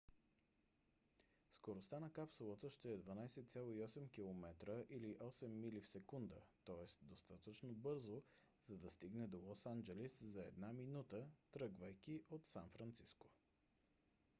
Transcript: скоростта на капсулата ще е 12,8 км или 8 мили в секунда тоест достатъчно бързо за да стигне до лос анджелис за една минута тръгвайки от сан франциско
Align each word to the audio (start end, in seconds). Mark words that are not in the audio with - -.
скоростта 1.55 1.99
на 1.99 2.09
капсулата 2.13 2.69
ще 2.69 2.89
е 2.91 2.97
12,8 2.99 4.11
км 4.11 4.83
или 4.89 5.15
8 5.15 5.47
мили 5.47 5.81
в 5.81 5.87
секунда 5.87 6.35
тоест 6.63 6.99
достатъчно 7.01 7.73
бързо 7.73 8.23
за 8.63 8.77
да 8.77 8.89
стигне 8.89 9.27
до 9.27 9.37
лос 9.39 9.65
анджелис 9.65 10.23
за 10.23 10.41
една 10.41 10.73
минута 10.73 11.27
тръгвайки 11.51 12.23
от 12.31 12.47
сан 12.47 12.69
франциско 12.77 13.27